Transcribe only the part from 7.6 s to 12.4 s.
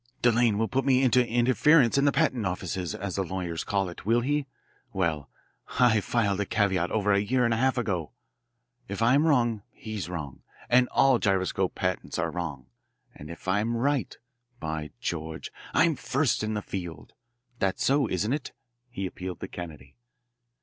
ago. If I'm wrong, he's wrong, and all gyroscope patents are